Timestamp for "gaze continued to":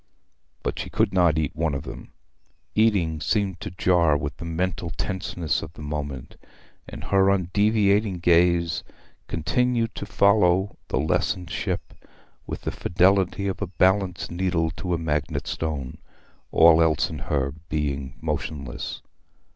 8.17-10.07